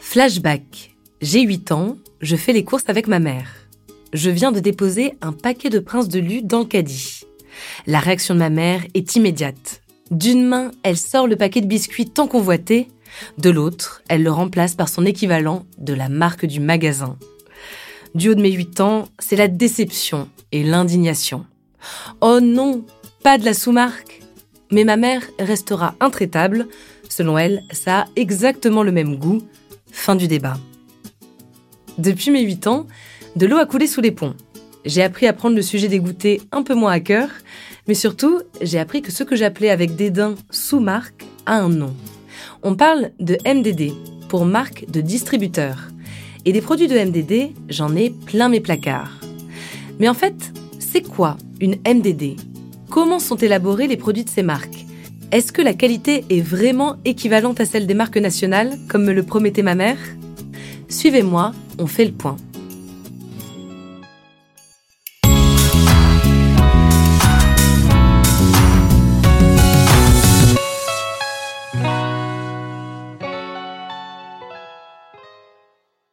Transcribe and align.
Flashback. 0.00 0.96
J'ai 1.20 1.42
8 1.42 1.70
ans, 1.72 1.96
je 2.20 2.34
fais 2.34 2.52
les 2.52 2.64
courses 2.64 2.88
avec 2.88 3.06
ma 3.06 3.20
mère. 3.20 3.48
Je 4.12 4.30
viens 4.30 4.50
de 4.50 4.58
déposer 4.58 5.14
un 5.20 5.32
paquet 5.32 5.70
de 5.70 5.78
Prince 5.78 6.08
de 6.08 6.18
Lu 6.18 6.42
dans 6.42 6.60
le 6.60 6.64
caddie. 6.64 7.20
La 7.86 8.00
réaction 8.00 8.34
de 8.34 8.40
ma 8.40 8.50
mère 8.50 8.82
est 8.94 9.14
immédiate. 9.14 9.82
D'une 10.10 10.44
main, 10.44 10.72
elle 10.82 10.96
sort 10.96 11.28
le 11.28 11.36
paquet 11.36 11.60
de 11.60 11.66
biscuits 11.66 12.10
tant 12.10 12.26
convoité, 12.26 12.88
de 13.38 13.50
l'autre, 13.50 14.02
elle 14.08 14.22
le 14.22 14.32
remplace 14.32 14.74
par 14.74 14.88
son 14.88 15.04
équivalent 15.04 15.64
de 15.78 15.94
la 15.94 16.08
marque 16.08 16.46
du 16.46 16.60
magasin. 16.60 17.16
Du 18.14 18.30
haut 18.30 18.34
de 18.34 18.42
mes 18.42 18.52
8 18.52 18.80
ans, 18.80 19.08
c'est 19.18 19.36
la 19.36 19.48
déception 19.48 20.28
et 20.50 20.64
l'indignation. 20.64 21.46
Oh 22.20 22.40
non, 22.40 22.84
pas 23.22 23.38
de 23.38 23.44
la 23.44 23.54
sous-marque. 23.54 24.22
Mais 24.72 24.84
ma 24.84 24.96
mère 24.96 25.22
restera 25.38 25.94
intraitable. 26.00 26.68
Selon 27.08 27.38
elle, 27.38 27.62
ça 27.72 28.00
a 28.00 28.04
exactement 28.16 28.82
le 28.82 28.92
même 28.92 29.16
goût. 29.16 29.42
Fin 29.92 30.16
du 30.16 30.28
débat. 30.28 30.58
Depuis 31.98 32.30
mes 32.30 32.42
8 32.42 32.66
ans, 32.66 32.86
de 33.36 33.46
l'eau 33.46 33.58
a 33.58 33.66
coulé 33.66 33.86
sous 33.86 34.00
les 34.00 34.10
ponts. 34.10 34.34
J'ai 34.84 35.02
appris 35.02 35.26
à 35.26 35.32
prendre 35.32 35.56
le 35.56 35.62
sujet 35.62 35.88
des 35.88 36.00
goûters 36.00 36.40
un 36.52 36.62
peu 36.62 36.74
moins 36.74 36.92
à 36.92 37.00
cœur, 37.00 37.28
mais 37.86 37.94
surtout, 37.94 38.40
j'ai 38.60 38.78
appris 38.78 39.02
que 39.02 39.12
ce 39.12 39.24
que 39.24 39.36
j'appelais 39.36 39.70
avec 39.70 39.96
dédain 39.96 40.34
sous-marque 40.50 41.26
a 41.46 41.56
un 41.56 41.68
nom. 41.68 41.94
On 42.62 42.74
parle 42.74 43.10
de 43.20 43.36
MDD, 43.46 43.92
pour 44.28 44.46
marque 44.46 44.86
de 44.90 45.00
distributeur. 45.00 45.88
Et 46.44 46.52
des 46.52 46.62
produits 46.62 46.88
de 46.88 46.98
MDD, 46.98 47.52
j'en 47.68 47.94
ai 47.96 48.10
plein 48.10 48.48
mes 48.48 48.60
placards. 48.60 49.20
Mais 49.98 50.08
en 50.08 50.14
fait, 50.14 50.52
c'est 50.78 51.02
quoi 51.02 51.36
une 51.60 51.76
MDD 51.86 52.36
Comment 52.88 53.18
sont 53.18 53.36
élaborés 53.36 53.86
les 53.86 53.96
produits 53.96 54.24
de 54.24 54.30
ces 54.30 54.42
marques? 54.42 54.79
Est-ce 55.32 55.52
que 55.52 55.62
la 55.62 55.74
qualité 55.74 56.24
est 56.28 56.40
vraiment 56.40 56.96
équivalente 57.04 57.60
à 57.60 57.64
celle 57.64 57.86
des 57.86 57.94
marques 57.94 58.16
nationales, 58.16 58.76
comme 58.88 59.04
me 59.04 59.12
le 59.12 59.22
promettait 59.22 59.62
ma 59.62 59.76
mère? 59.76 59.96
Suivez-moi, 60.88 61.52
on 61.78 61.86
fait 61.86 62.04
le 62.04 62.10
point. 62.10 62.36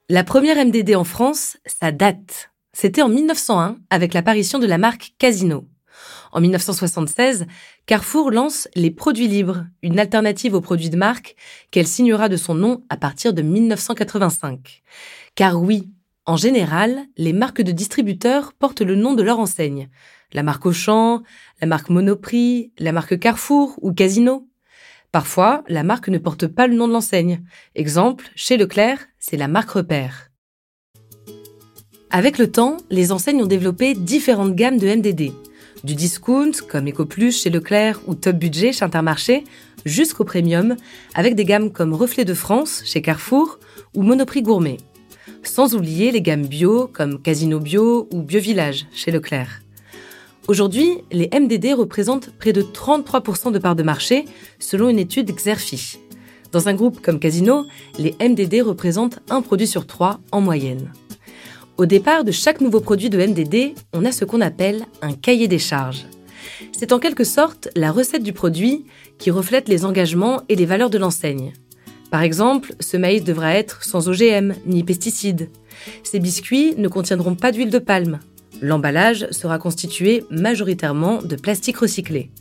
La 0.10 0.24
première 0.24 0.64
MDD 0.64 0.96
en 0.96 1.04
France, 1.04 1.58
ça 1.66 1.92
date. 1.92 2.52
C'était 2.72 3.02
en 3.02 3.10
1901 3.10 3.78
avec 3.90 4.14
l'apparition 4.14 4.60
de 4.60 4.68
la 4.68 4.78
marque 4.78 5.16
Casino. 5.18 5.68
En 6.32 6.42
1976, 6.42 7.48
Carrefour 7.86 8.32
lance 8.32 8.68
les 8.76 8.92
produits 8.92 9.28
libres, 9.28 9.66
une 9.82 10.00
alternative 10.00 10.54
aux 10.54 10.62
produits 10.62 10.90
de 10.90 10.98
marque 10.98 11.36
qu'elle 11.72 11.88
signera 11.88 12.30
de 12.30 12.38
son 12.38 12.56
nom 12.56 12.84
à 12.90 12.98
partir 12.98 13.34
de 13.34 13.42
1985. 13.42 14.84
Car 15.36 15.62
oui, 15.62 15.90
en 16.26 16.36
général, 16.36 17.06
les 17.16 17.32
marques 17.32 17.62
de 17.62 17.72
distributeurs 17.72 18.54
portent 18.54 18.82
le 18.82 18.96
nom 18.96 19.14
de 19.14 19.24
leur 19.24 19.40
enseigne. 19.40 19.90
La 20.34 20.44
marque 20.44 20.66
Auchan, 20.66 21.24
la 21.62 21.68
marque 21.68 21.90
Monoprix, 21.90 22.74
la 22.80 22.92
marque 22.92 23.18
Carrefour 23.18 23.76
ou 23.82 23.94
Casino. 23.94 24.48
Parfois, 25.14 25.64
la 25.70 25.84
marque 25.84 26.10
ne 26.10 26.18
porte 26.18 26.48
pas 26.48 26.68
le 26.68 26.76
nom 26.76 26.88
de 26.88 26.94
l'enseigne. 26.94 27.44
Exemple, 27.76 28.30
chez 28.36 28.58
Leclerc, 28.58 29.08
c'est 29.20 29.38
la 29.38 29.48
marque 29.48 29.70
repère. 29.70 30.30
Avec 32.10 32.38
le 32.38 32.52
temps, 32.52 32.78
les 32.90 33.12
enseignes 33.12 33.42
ont 33.42 33.48
développé 33.48 33.94
différentes 33.94 34.56
gammes 34.56 34.78
de 34.78 34.88
MDD. 34.88 35.32
Du 35.84 35.96
discount, 35.96 36.52
comme 36.68 36.88
EcoPlus 36.88 37.32
chez 37.32 37.50
Leclerc 37.50 38.00
ou 38.08 38.16
Top 38.16 38.36
Budget 38.36 38.74
chez 38.74 38.84
Intermarché, 38.84 39.44
jusqu'au 39.86 40.24
premium, 40.24 40.76
avec 41.14 41.36
des 41.36 41.46
gammes 41.46 41.72
comme 41.72 41.94
Reflet 41.94 42.26
de 42.26 42.34
France 42.34 42.82
chez 42.86 43.02
Carrefour 43.02 43.60
ou 43.96 44.02
Monoprix 44.02 44.42
Gourmet. 44.42 44.78
Sans 45.44 45.76
oublier 45.76 46.12
les 46.12 46.22
gammes 46.22 46.48
bio 46.48 46.90
comme 46.92 47.22
Casino 47.22 47.60
Bio 47.60 48.10
ou 48.12 48.22
Bio 48.22 48.40
Village 48.40 48.88
chez 48.92 49.12
Leclerc. 49.12 49.62
Aujourd'hui, 50.48 51.00
les 51.12 51.30
MDD 51.32 51.74
représentent 51.74 52.32
près 52.38 52.54
de 52.54 52.62
33% 52.62 53.52
de 53.52 53.60
parts 53.60 53.76
de 53.76 53.84
marché, 53.84 54.26
selon 54.60 54.90
une 54.90 55.00
étude 55.00 55.34
Xerfi. 55.34 56.00
Dans 56.52 56.70
un 56.70 56.74
groupe 56.74 57.02
comme 57.02 57.20
Casino, 57.20 57.66
les 58.00 58.16
MDD 58.20 58.62
représentent 58.62 59.20
un 59.30 59.42
produit 59.42 59.68
sur 59.68 59.86
trois 59.86 60.20
en 60.32 60.42
moyenne. 60.42 60.92
Au 61.78 61.86
départ 61.86 62.24
de 62.24 62.32
chaque 62.32 62.62
nouveau 62.62 62.80
produit 62.82 63.10
de 63.10 63.18
MDD, 63.18 63.76
on 63.94 64.06
a 64.06 64.12
ce 64.12 64.26
qu'on 64.26 64.42
appelle 64.42 64.86
un 65.02 65.14
cahier 65.14 65.48
des 65.48 65.60
charges. 65.60 66.06
C'est 66.72 66.92
en 66.92 67.00
quelque 67.00 67.24
sorte 67.24 67.70
la 67.76 67.92
recette 67.92 68.24
du 68.24 68.34
produit 68.34 68.86
qui 69.18 69.32
reflète 69.32 69.70
les 69.70 69.86
engagements 69.86 70.42
et 70.50 70.56
les 70.56 70.66
valeurs 70.66 70.90
de 70.90 70.98
l'enseigne. 70.98 71.54
Par 72.10 72.22
exemple, 72.22 72.74
ce 72.80 72.98
maïs 72.98 73.24
devra 73.24 73.54
être 73.54 73.84
sans 73.84 74.10
OGM 74.10 74.54
ni 74.66 74.84
pesticides. 74.84 75.50
Ces 76.04 76.20
biscuits 76.20 76.74
ne 76.78 76.88
contiendront 76.88 77.36
pas 77.36 77.52
d'huile 77.52 77.70
de 77.70 77.80
palme, 77.80 78.20
L'emballage 78.62 79.28
sera 79.32 79.60
constitué 79.60 80.24
majoritairement 80.32 81.22
de 81.22 81.36
plastique 81.36 81.78
recyclé. 81.78 82.32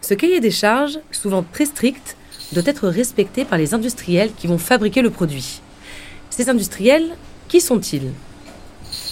Ce 0.00 0.14
cahier 0.14 0.40
des 0.40 0.50
charges, 0.50 0.98
souvent 1.12 1.44
très 1.44 1.66
strict, 1.66 2.16
doit 2.52 2.64
être 2.66 2.88
respecté 2.88 3.44
par 3.44 3.58
les 3.58 3.72
industriels 3.72 4.32
qui 4.36 4.46
vont 4.46 4.58
fabriquer 4.58 5.00
le 5.00 5.10
produit. 5.10 5.60
Ces 6.32 6.48
industriels, 6.48 7.14
qui 7.48 7.60
sont-ils? 7.60 8.10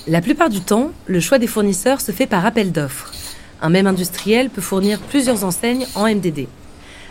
La 0.06 0.22
plupart 0.22 0.48
du 0.48 0.62
temps, 0.62 0.91
le 1.06 1.20
choix 1.20 1.38
des 1.38 1.47
fournisseurs 1.47 2.00
se 2.00 2.12
fait 2.12 2.26
par 2.26 2.47
appel 2.47 2.72
d'offres. 2.72 3.12
Un 3.60 3.69
même 3.69 3.86
industriel 3.86 4.48
peut 4.48 4.62
fournir 4.62 4.98
plusieurs 4.98 5.44
enseignes 5.44 5.86
en 5.94 6.08
MDD. 6.08 6.48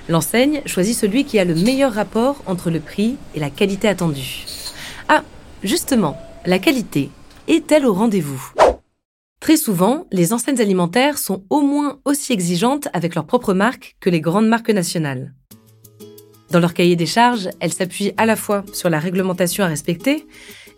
L'enseigne 0.10 0.64
choisit 0.66 0.98
celui 0.98 1.26
qui 1.26 1.38
a 1.38 1.46
le 1.46 1.54
meilleur 1.54 1.94
rapport 1.94 2.42
entre 2.48 2.72
le 2.72 2.80
prix 2.80 3.18
et 3.36 3.40
la 3.40 3.52
qualité 3.52 3.88
attendue. 3.88 4.46
Ah, 5.10 5.24
justement, 5.62 6.18
la 6.44 6.58
qualité, 6.58 7.12
est-elle 7.48 7.86
au 7.86 7.94
rendez-vous? 7.94 8.52
Très 9.40 9.58
souvent, 9.58 10.08
les 10.12 10.34
enseignes 10.34 10.60
alimentaires 10.60 11.20
sont 11.20 11.44
au 11.52 11.62
moins 11.62 12.00
aussi 12.04 12.34
exigeantes 12.34 12.88
avec 12.94 13.14
leur 13.14 13.28
propre 13.28 13.54
marque 13.54 13.96
que 14.00 14.10
les 14.10 14.22
grandes 14.22 14.48
marques 14.48 14.72
nationales. 14.72 15.34
Dans 16.52 16.60
leur 16.60 16.74
cahier 16.74 16.96
des 16.96 17.06
charges, 17.06 17.50
elles 17.60 17.74
s'appuient 17.74 18.14
à 18.18 18.26
la 18.26 18.36
fois 18.36 18.64
sur 18.74 18.90
la 18.90 19.00
réglementation 19.00 19.64
à 19.64 19.68
respecter, 19.68 20.26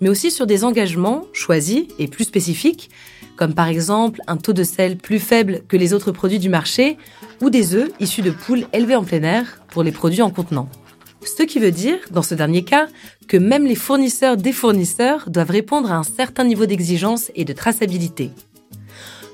mais 0.02 0.10
aussi 0.10 0.32
sur 0.32 0.46
des 0.46 0.64
engagements 0.64 1.26
choisis 1.32 1.86
et 1.98 2.08
plus 2.08 2.26
spécifiques, 2.26 2.90
comme 3.38 3.54
par 3.54 3.68
exemple 3.68 4.20
un 4.28 4.38
taux 4.38 4.54
de 4.54 4.64
sel 4.64 4.98
plus 4.98 5.20
faible 5.20 5.62
que 5.68 5.78
les 5.78 5.94
autres 5.94 6.12
produits 6.12 6.40
du 6.40 6.50
marché 6.50 6.98
ou 7.42 7.50
des 7.50 7.74
œufs 7.74 7.90
issus 8.00 8.22
de 8.22 8.32
poules 8.32 8.66
élevées 8.74 8.96
en 8.96 9.04
plein 9.04 9.24
air 9.24 9.62
pour 9.70 9.84
les 9.84 9.92
produits 9.92 10.22
en 10.22 10.30
contenant. 10.30 10.68
Ce 11.24 11.44
qui 11.44 11.60
veut 11.60 11.72
dire, 11.72 12.00
dans 12.10 12.24
ce 12.24 12.36
dernier 12.36 12.64
cas, 12.64 12.88
que 13.28 13.38
même 13.38 13.66
les 13.66 13.76
fournisseurs 13.76 14.38
des 14.38 14.52
fournisseurs 14.52 15.30
doivent 15.30 15.52
répondre 15.52 15.92
à 15.92 15.96
un 15.96 16.04
certain 16.04 16.44
niveau 16.44 16.66
d'exigence 16.66 17.32
et 17.36 17.46
de 17.46 17.54
traçabilité. 17.54 18.32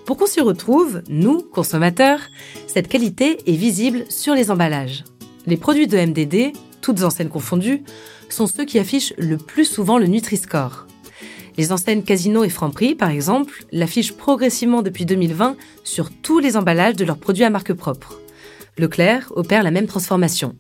Pour 0.05 0.17
qu'on 0.17 0.25
s'y 0.25 0.41
retrouve, 0.41 1.01
nous, 1.09 1.41
consommateurs, 1.41 2.19
cette 2.67 2.87
qualité 2.87 3.39
est 3.45 3.57
visible 3.57 4.05
sur 4.09 4.35
les 4.35 4.51
emballages. 4.51 5.03
Les 5.47 5.55
produits 5.55 5.87
de 5.87 5.97
MDD, 5.97 6.51
toutes 6.81 7.03
enseignes 7.03 7.29
confondues, 7.29 7.83
sont 8.27 8.47
ceux 8.47 8.65
qui 8.65 8.79
affichent 8.79 9.13
le 9.17 9.37
plus 9.37 9.63
souvent 9.63 9.97
le 9.97 10.07
Nutri-Score. 10.07 10.87
Les 11.55 11.71
enseignes 11.71 12.03
Casino 12.03 12.43
et 12.43 12.49
Franprix, 12.49 12.95
par 12.95 13.09
exemple, 13.09 13.65
l'affichent 13.71 14.11
progressivement 14.11 14.81
depuis 14.81 15.05
2020 15.05 15.55
sur 15.85 16.09
tous 16.11 16.39
les 16.39 16.57
emballages 16.57 16.97
de 16.97 17.05
leurs 17.05 17.17
produits 17.17 17.45
à 17.45 17.49
marque 17.49 17.71
propre. 17.71 18.19
Leclerc 18.77 19.31
opère 19.37 19.63
la 19.63 19.71
même 19.71 19.87
transformation. 19.87 20.53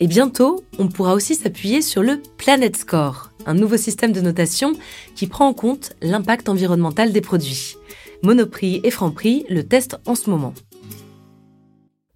Et 0.00 0.08
bientôt, 0.08 0.64
on 0.80 0.88
pourra 0.88 1.14
aussi 1.14 1.36
s'appuyer 1.36 1.80
sur 1.80 2.02
le 2.02 2.20
Planet 2.36 2.76
Score, 2.76 3.30
un 3.46 3.54
nouveau 3.54 3.76
système 3.76 4.12
de 4.12 4.20
notation 4.20 4.72
qui 5.14 5.28
prend 5.28 5.46
en 5.46 5.54
compte 5.54 5.92
l'impact 6.02 6.48
environnemental 6.48 7.12
des 7.12 7.20
produits. 7.20 7.76
Monoprix 8.24 8.80
et 8.82 8.90
Franprix 8.90 9.46
le 9.48 9.62
testent 9.62 9.98
en 10.04 10.16
ce 10.16 10.30
moment. 10.30 10.52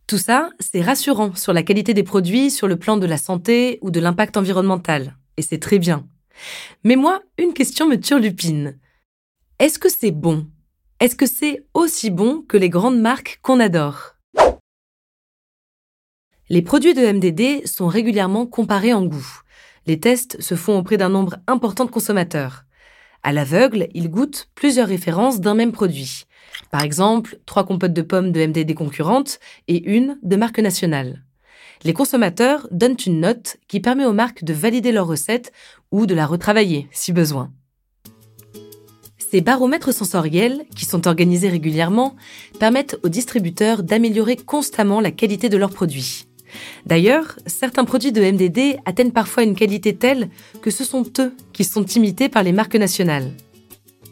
Tout 0.06 0.18
ça, 0.18 0.50
c'est 0.60 0.82
rassurant 0.82 1.34
sur 1.34 1.54
la 1.54 1.62
qualité 1.62 1.94
des 1.94 2.02
produits, 2.02 2.50
sur 2.50 2.68
le 2.68 2.76
plan 2.76 2.98
de 2.98 3.06
la 3.06 3.16
santé 3.16 3.78
ou 3.80 3.90
de 3.90 4.00
l'impact 4.00 4.36
environnemental. 4.36 5.16
Et 5.36 5.42
c'est 5.42 5.58
très 5.58 5.78
bien. 5.78 6.06
Mais 6.84 6.96
moi, 6.96 7.22
une 7.38 7.54
question 7.54 7.88
me 7.88 7.96
turlupine. 7.96 8.78
Est-ce 9.58 9.78
que 9.78 9.88
c'est 9.88 10.10
bon? 10.10 10.46
Est-ce 11.00 11.16
que 11.16 11.26
c'est 11.26 11.64
aussi 11.72 12.10
bon 12.10 12.42
que 12.46 12.56
les 12.56 12.68
grandes 12.68 13.00
marques 13.00 13.38
qu'on 13.42 13.60
adore? 13.60 14.14
Les 16.50 16.60
produits 16.60 16.92
de 16.92 17.06
MDD 17.06 17.66
sont 17.66 17.86
régulièrement 17.88 18.46
comparés 18.46 18.92
en 18.92 19.06
goût. 19.06 19.40
Les 19.86 19.98
tests 19.98 20.40
se 20.40 20.54
font 20.54 20.78
auprès 20.78 20.98
d'un 20.98 21.08
nombre 21.08 21.36
important 21.46 21.86
de 21.86 21.90
consommateurs. 21.90 22.64
À 23.22 23.32
l'aveugle, 23.32 23.88
ils 23.94 24.10
goûtent 24.10 24.50
plusieurs 24.54 24.88
références 24.88 25.40
d'un 25.40 25.54
même 25.54 25.72
produit. 25.72 26.24
Par 26.70 26.82
exemple, 26.82 27.38
trois 27.46 27.64
compotes 27.64 27.92
de 27.92 28.02
pommes 28.02 28.32
de 28.32 28.46
MDD 28.46 28.74
concurrentes 28.74 29.38
et 29.68 29.82
une 29.84 30.18
de 30.22 30.36
marque 30.36 30.58
nationale. 30.58 31.22
Les 31.84 31.92
consommateurs 31.92 32.66
donnent 32.70 32.96
une 33.06 33.20
note 33.20 33.58
qui 33.68 33.80
permet 33.80 34.06
aux 34.06 34.12
marques 34.12 34.44
de 34.44 34.54
valider 34.54 34.92
leur 34.92 35.06
recette 35.06 35.52
ou 35.90 36.06
de 36.06 36.14
la 36.14 36.26
retravailler 36.26 36.88
si 36.92 37.12
besoin. 37.12 37.52
Ces 39.30 39.40
baromètres 39.40 39.92
sensoriels, 39.92 40.64
qui 40.76 40.84
sont 40.84 41.08
organisés 41.08 41.48
régulièrement, 41.48 42.14
permettent 42.60 42.98
aux 43.02 43.08
distributeurs 43.08 43.82
d'améliorer 43.82 44.36
constamment 44.36 45.00
la 45.00 45.10
qualité 45.10 45.48
de 45.48 45.56
leurs 45.56 45.72
produits. 45.72 46.26
D'ailleurs, 46.86 47.36
certains 47.46 47.84
produits 47.84 48.12
de 48.12 48.22
MDD 48.22 48.78
atteignent 48.84 49.10
parfois 49.10 49.42
une 49.42 49.56
qualité 49.56 49.96
telle 49.96 50.28
que 50.62 50.70
ce 50.70 50.84
sont 50.84 51.04
eux 51.18 51.34
qui 51.52 51.64
sont 51.64 51.84
imités 51.84 52.28
par 52.28 52.44
les 52.44 52.52
marques 52.52 52.76
nationales. 52.76 53.32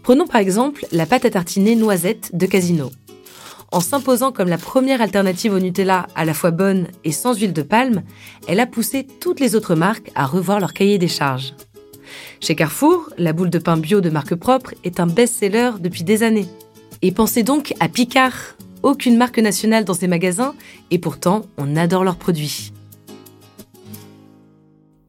Prenons 0.03 0.27
par 0.27 0.41
exemple 0.41 0.85
la 0.91 1.07
pâte 1.07 1.25
à 1.25 1.31
tartiner 1.31 1.77
noisette 1.77 2.31
de 2.35 2.47
Casino. 2.47 2.91
En 3.71 3.81
s'imposant 3.81 4.33
comme 4.33 4.49
la 4.49 4.59
première 4.59 5.01
alternative 5.01 5.55
au 5.55 5.61
Nutella 5.61 6.07
à 6.15 6.25
la 6.25 6.35
fois 6.35 6.51
bonne 6.51 6.89
et 7.05 7.13
sans 7.13 7.39
huile 7.39 7.53
de 7.53 7.63
palme, 7.63 8.03
elle 8.49 8.61
a 8.61 8.67
poussé 8.67 9.07
toutes 9.21 9.41
les 9.41 9.55
autres 9.55 9.75
marques 9.75 10.11
à 10.15 10.27
revoir 10.27 10.61
leur 10.61 10.73
cahier 10.73 10.99
des 10.99 11.09
charges. 11.09 11.55
Chez 12.41 12.55
Carrefour, 12.55 13.11
la 13.17 13.33
boule 13.33 13.49
de 13.49 13.59
pain 13.59 13.77
bio 13.77 14.01
de 14.01 14.11
marque 14.11 14.35
propre 14.35 14.75
est 14.85 15.01
un 15.01 15.07
best-seller 15.07 15.71
depuis 15.81 16.03
des 16.03 16.23
années. 16.23 16.49
Et 17.01 17.13
pensez 17.13 17.45
donc 17.45 17.73
à 17.81 17.89
Picard, 17.89 18.57
aucune 18.83 19.17
marque 19.17 19.39
nationale 19.39 19.85
dans 19.85 19.95
ces 19.95 20.09
magasins, 20.09 20.55
et 20.91 20.99
pourtant 20.99 21.43
on 21.57 21.77
adore 21.77 22.05
leurs 22.05 22.17
produits. 22.17 22.73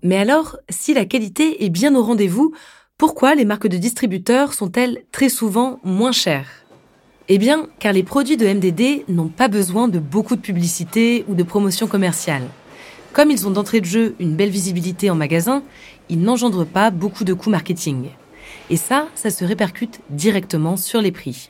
Mais 0.03 0.17
alors, 0.17 0.57
si 0.69 0.93
la 0.93 1.05
qualité 1.05 1.65
est 1.65 1.69
bien 1.69 1.95
au 1.95 2.03
rendez-vous, 2.03 2.53
pourquoi 2.97 3.35
les 3.35 3.45
marques 3.45 3.67
de 3.67 3.77
distributeurs 3.77 4.53
sont-elles 4.53 5.03
très 5.11 5.29
souvent 5.29 5.79
moins 5.83 6.11
chères? 6.11 6.65
Eh 7.29 7.37
bien, 7.37 7.67
car 7.79 7.93
les 7.93 8.03
produits 8.03 8.37
de 8.37 8.47
MDD 8.47 9.09
n'ont 9.09 9.29
pas 9.29 9.47
besoin 9.47 9.87
de 9.87 9.99
beaucoup 9.99 10.35
de 10.35 10.41
publicité 10.41 11.25
ou 11.27 11.35
de 11.35 11.43
promotion 11.43 11.87
commerciale. 11.87 12.43
Comme 13.13 13.31
ils 13.31 13.47
ont 13.47 13.51
d'entrée 13.51 13.81
de 13.81 13.85
jeu 13.85 14.15
une 14.19 14.35
belle 14.35 14.49
visibilité 14.49 15.09
en 15.09 15.15
magasin, 15.15 15.63
ils 16.09 16.21
n'engendrent 16.21 16.65
pas 16.65 16.91
beaucoup 16.91 17.23
de 17.23 17.33
coûts 17.33 17.49
marketing. 17.49 18.09
Et 18.69 18.77
ça, 18.77 19.07
ça 19.15 19.29
se 19.29 19.45
répercute 19.45 20.01
directement 20.09 20.77
sur 20.77 21.01
les 21.01 21.11
prix. 21.11 21.49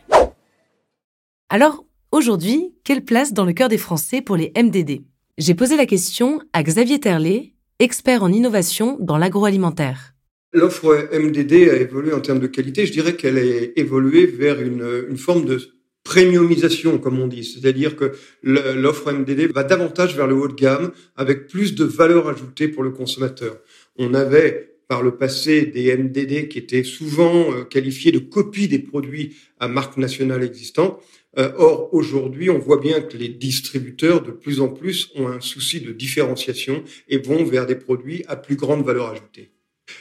Alors, 1.50 1.84
Aujourd'hui, 2.14 2.76
quelle 2.84 3.04
place 3.04 3.34
dans 3.34 3.44
le 3.44 3.54
cœur 3.54 3.70
des 3.70 3.80
Français 3.80 4.22
pour 4.22 4.36
les 4.36 4.54
MDD 4.56 5.02
J'ai 5.40 5.56
posé 5.56 5.76
la 5.76 5.88
question 5.88 6.40
à 6.54 6.62
Xavier 6.62 7.00
Terlet, 7.00 7.56
expert 7.80 8.22
en 8.22 8.32
innovation 8.32 8.98
dans 9.00 9.18
l'agroalimentaire. 9.18 10.13
L'offre 10.54 11.10
MDD 11.12 11.70
a 11.70 11.78
évolué 11.78 12.14
en 12.14 12.20
termes 12.20 12.40
de 12.40 12.48
qualité. 12.48 12.86
Je 12.86 12.92
dirais 12.92 13.16
qu'elle 13.16 13.38
a 13.40 13.80
évolué 13.80 14.28
vers 14.28 14.62
une, 14.62 15.18
forme 15.18 15.46
de 15.46 15.60
premiumisation, 16.04 17.00
comme 17.00 17.20
on 17.20 17.28
dit. 17.28 17.44
C'est-à-dire 17.44 17.96
que 17.96 18.12
l'offre 18.44 19.12
MDD 19.12 19.52
va 19.52 19.64
davantage 19.64 20.16
vers 20.16 20.28
le 20.28 20.36
haut 20.36 20.48
de 20.48 20.54
gamme, 20.54 20.92
avec 21.16 21.48
plus 21.48 21.74
de 21.74 21.86
valeur 21.86 22.28
ajoutée 22.30 22.68
pour 22.68 22.84
le 22.84 22.92
consommateur. 22.92 23.58
On 23.98 24.14
avait 24.14 24.74
par 24.88 25.02
le 25.02 25.16
passé 25.16 25.66
des 25.66 25.96
MDD 25.96 26.50
qui 26.50 26.60
étaient 26.60 26.84
souvent 26.84 27.52
euh, 27.52 27.64
qualifiés 27.64 28.12
de 28.12 28.20
copies 28.20 28.68
des 28.68 28.80
produits 28.80 29.36
à 29.60 29.68
marque 29.68 29.98
nationale 29.98 30.44
existantes. 30.44 31.02
Euh, 31.40 31.52
or, 31.58 31.90
aujourd'hui, 31.94 32.52
on 32.52 32.60
voit 32.60 32.80
bien 32.80 33.02
que 33.02 33.18
les 33.18 33.30
distributeurs, 33.30 34.22
de 34.22 34.32
plus 34.32 34.60
en 34.60 34.68
plus, 34.68 35.10
ont 35.16 35.30
un 35.30 35.42
souci 35.42 35.82
de 35.82 35.94
différenciation 35.94 36.84
et 37.08 37.18
vont 37.18 37.44
vers 37.44 37.66
des 37.66 37.76
produits 37.76 38.24
à 38.28 38.36
plus 38.36 38.56
grande 38.56 38.86
valeur 38.86 39.10
ajoutée. 39.10 39.52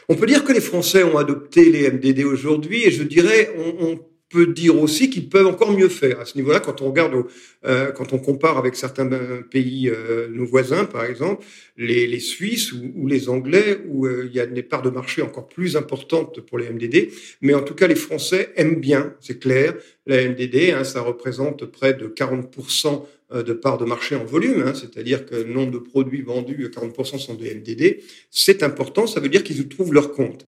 On 0.09 0.15
peut 0.15 0.27
dire 0.27 0.45
que 0.45 0.53
les 0.53 0.61
Français 0.61 1.03
ont 1.03 1.19
adopté 1.19 1.71
les 1.71 1.91
MDD 1.91 2.25
aujourd'hui 2.25 2.85
et 2.85 2.91
je 2.91 3.03
dirais 3.03 3.51
on, 3.57 3.87
on 3.87 3.99
peut 4.33 4.47
dire 4.47 4.81
aussi 4.81 5.11
qu'ils 5.11 5.29
peuvent 5.29 5.47
encore 5.47 5.73
mieux 5.73 5.91
faire 5.91 6.19
à 6.19 6.25
ce 6.25 6.37
niveau-là 6.37 6.59
quand 6.59 6.81
on 6.81 6.89
regarde, 6.89 7.25
euh, 7.67 7.93
quand 7.93 8.13
on 8.13 8.19
compare 8.19 8.57
avec 8.57 8.75
certains 8.75 9.13
euh, 9.13 9.43
pays, 9.43 9.89
euh, 9.89 10.29
nos 10.31 10.47
voisins 10.47 10.87
par 10.87 11.05
exemple, 11.05 11.45
les, 11.77 12.07
les 12.07 12.21
Suisses 12.21 12.73
ou, 12.73 12.93
ou, 12.97 13.07
les 13.07 13.29
Anglais, 13.29 13.79
où 13.89 14.07
euh, 14.07 14.27
il 14.27 14.35
y 14.35 14.41
a 14.41 14.47
des 14.47 14.63
parts 14.63 14.83
de 14.83 14.91
marché 14.91 15.23
encore 15.23 15.49
plus 15.49 15.77
importantes 15.77 16.41
pour 16.41 16.59
les 16.59 16.71
MDD. 16.71 17.11
Mais 17.43 17.55
en 17.55 17.63
tout 17.63 17.75
cas, 17.75 17.87
les 17.87 17.95
Français 17.95 18.53
aiment 18.57 18.81
bien, 18.81 19.15
c'est 19.21 19.39
clair, 19.39 19.75
la 20.07 20.29
MDD. 20.29 20.73
Hein, 20.75 20.85
ça 20.85 21.03
représente 21.03 21.67
près 21.67 21.95
de 21.95 22.09
40% 22.09 22.87
euh, 22.87 22.99
de 23.33 23.53
parts 23.53 23.79
de 23.79 23.85
marché 23.85 24.17
en 24.17 24.25
volume, 24.25 24.65
hein, 24.67 24.73
c'est-à-dire 24.75 25.25
que 25.27 25.37
le 25.37 25.53
nombre 25.53 25.73
de 25.73 25.79
produits 25.79 26.23
vendus, 26.23 26.69
40% 26.69 27.19
sont 27.19 27.35
des 27.35 27.55
MDD. 27.55 28.03
C'est 28.31 28.63
important, 28.63 29.07
ça 29.07 29.21
veut 29.21 29.29
dire 29.29 29.45
qu'ils 29.45 29.69
trouvent 29.69 29.95
leur 29.95 30.13
compte. 30.13 30.45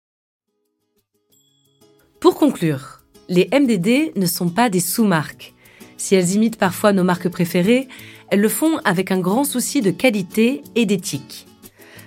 Pour 2.20 2.34
conclure, 2.34 3.00
les 3.28 3.48
MDD 3.52 4.16
ne 4.16 4.26
sont 4.26 4.50
pas 4.50 4.68
des 4.68 4.80
sous-marques. 4.80 5.54
Si 5.96 6.14
elles 6.14 6.34
imitent 6.34 6.58
parfois 6.58 6.92
nos 6.92 7.04
marques 7.04 7.28
préférées, 7.28 7.88
elles 8.30 8.40
le 8.40 8.48
font 8.48 8.78
avec 8.84 9.10
un 9.10 9.20
grand 9.20 9.44
souci 9.44 9.80
de 9.80 9.90
qualité 9.90 10.62
et 10.74 10.86
d'éthique. 10.86 11.46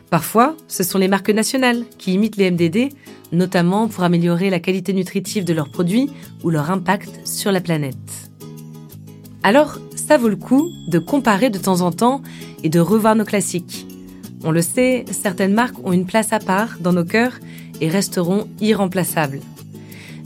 Parfois, 0.10 0.56
ce 0.68 0.84
sont 0.84 1.00
les 1.00 1.08
marques 1.08 1.32
nationales 1.32 1.86
qui 1.98 2.14
imitent 2.14 2.38
les 2.38 2.52
MDD, 2.52 2.90
notamment 3.32 3.88
pour 3.88 4.04
améliorer 4.04 4.50
la 4.50 4.60
qualité 4.60 4.94
nutritive 4.94 5.44
de 5.44 5.54
leurs 5.54 5.70
produits 5.70 6.10
ou 6.44 6.50
leur 6.50 6.70
impact 6.70 7.26
sur 7.26 7.52
la 7.52 7.62
planète. 7.62 8.33
Alors, 9.44 9.78
ça 9.96 10.18
vaut 10.18 10.30
le 10.30 10.36
coup 10.36 10.72
de 10.88 11.00
comparer 11.00 11.50
de 11.50 11.60
temps 11.60 11.82
en 11.82 11.92
temps 11.92 12.22
et 12.64 12.70
de 12.70 12.80
revoir 12.80 13.16
nos 13.16 13.26
classiques. 13.26 13.86
On 14.44 14.52
le 14.52 14.62
sait, 14.62 15.06
certaines 15.12 15.54
marques 15.54 15.86
ont 15.86 15.94
une 15.94 16.06
place 16.06 16.34
à 16.34 16.40
part 16.40 16.78
dans 16.80 16.94
nos 16.94 17.06
cœurs 17.06 17.40
et 17.82 17.90
resteront 17.90 18.48
irremplaçables 18.60 19.40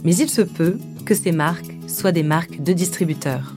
mais 0.03 0.15
il 0.15 0.29
se 0.29 0.41
peut 0.41 0.77
que 1.05 1.15
ces 1.15 1.31
marques 1.31 1.75
soient 1.87 2.11
des 2.11 2.23
marques 2.23 2.61
de 2.61 2.73
distributeurs. 2.73 3.53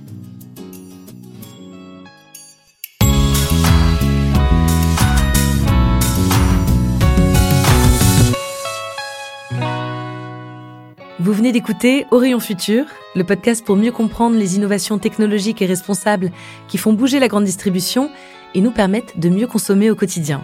Vous 11.23 11.35
venez 11.35 11.53
d'écouter 11.53 12.07
Orion 12.13 12.41
Futur, 12.41 12.87
le 13.15 13.25
podcast 13.25 13.63
pour 13.63 13.77
mieux 13.77 13.93
comprendre 13.93 14.39
les 14.39 14.57
innovations 14.57 14.97
technologiques 14.97 15.61
et 15.61 15.67
responsables 15.67 16.31
qui 16.67 16.79
font 16.79 16.95
bouger 16.95 17.21
la 17.21 17.29
grande 17.29 17.45
distribution 17.45 18.11
et 18.55 18.63
nous 18.63 18.71
permettent 18.71 19.21
de 19.21 19.29
mieux 19.29 19.47
consommer 19.47 19.91
au 19.91 19.95
quotidien. 19.95 20.43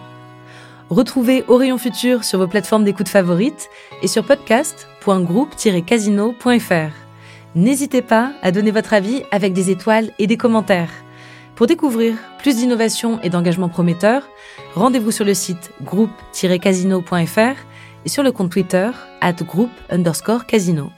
Retrouvez 0.91 1.43
Orion 1.47 1.79
Futur 1.79 2.23
sur 2.23 2.37
vos 2.37 2.45
plateformes 2.45 2.83
d'écoute 2.83 3.09
favorites 3.09 3.71
et 4.03 4.07
sur 4.07 4.23
podcast.groupe-casino.fr. 4.23 6.91
N'hésitez 7.55 8.03
pas 8.03 8.33
à 8.43 8.51
donner 8.51 8.69
votre 8.69 8.93
avis 8.93 9.23
avec 9.31 9.53
des 9.53 9.71
étoiles 9.71 10.11
et 10.19 10.27
des 10.27 10.37
commentaires. 10.37 10.91
Pour 11.55 11.65
découvrir 11.65 12.13
plus 12.37 12.57
d'innovations 12.57 13.19
et 13.23 13.31
d'engagements 13.31 13.67
prometteurs, 13.67 14.29
rendez-vous 14.75 15.09
sur 15.09 15.25
le 15.25 15.33
site 15.33 15.71
groupe-casino.fr 15.81 17.55
et 18.05 18.09
sur 18.09 18.23
le 18.23 18.31
compte 18.31 18.51
Twitter 18.51 18.89
at 19.21 19.33
groupe 19.33 19.71
underscore 19.89 20.45
casino. 20.45 20.91